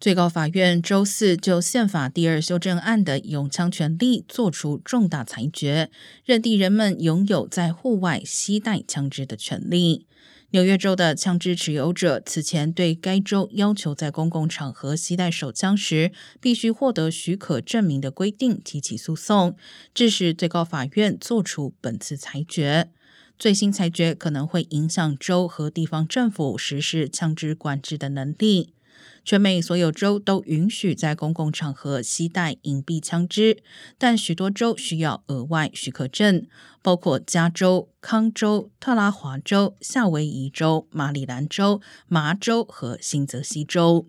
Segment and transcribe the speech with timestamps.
[0.00, 5.90] 最高法院周四就宪法第二修正案的拥枪权利作出重大裁决，
[6.24, 10.06] 认定人们拥有在户外携带枪支的权利。
[10.50, 19.56] 纽约州的枪支持有者此前对该州要求在公共场合携带手枪时必须获得许可证明的规定提起诉讼，
[19.92, 22.92] 致使最高法院作出本次裁决。
[23.36, 28.74] 最新裁决可能会影响州和地方政府实施枪支管制的能力。
[29.24, 33.62] 全美所有州都允许在公共场合携带隐蔽枪支，
[33.98, 36.46] 但许多州需要额外许可证，
[36.82, 44.06] 包括加州、康州、特拉华州、夏威夷州、马里兰州、麻州和新泽西州。